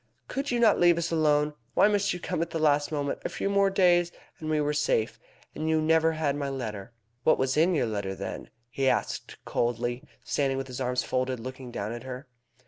Could 0.27 0.49
you 0.49 0.59
not 0.59 0.79
leave 0.79 0.97
us 0.97 1.11
alone? 1.11 1.53
Why 1.75 1.87
must 1.87 2.11
you 2.11 2.19
come 2.19 2.41
at 2.41 2.49
the 2.49 2.57
last 2.57 2.91
moment? 2.91 3.19
A 3.23 3.29
few 3.29 3.51
more 3.51 3.69
days, 3.69 4.11
and 4.39 4.49
we 4.49 4.59
were 4.59 4.73
safe. 4.73 5.19
And 5.53 5.69
you 5.69 5.79
never 5.79 6.13
had 6.13 6.35
my 6.35 6.49
letter." 6.49 6.81
"And 6.85 6.89
what 7.23 7.37
was 7.37 7.55
in 7.55 7.75
your 7.75 7.85
letter, 7.85 8.15
then?" 8.15 8.49
he 8.71 8.89
asked 8.89 9.37
coldly, 9.45 10.01
standing 10.23 10.57
with 10.57 10.65
his 10.65 10.81
arms 10.81 11.03
folded, 11.03 11.39
looking 11.39 11.69
down 11.69 11.91
at 11.91 12.01
her. 12.01 12.27